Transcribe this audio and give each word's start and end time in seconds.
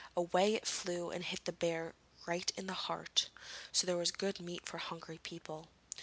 Away 0.17 0.55
it 0.55 0.65
flew 0.65 1.11
and 1.11 1.23
hit 1.23 1.45
the 1.45 1.51
bear 1.51 1.93
right 2.25 2.51
in 2.57 2.65
the 2.65 2.73
heart; 2.73 3.29
so 3.71 3.85
there 3.85 3.97
was 3.97 4.09
good 4.09 4.39
meat 4.39 4.65
for 4.65 4.79
hungry 4.79 5.19
people. 5.19 5.67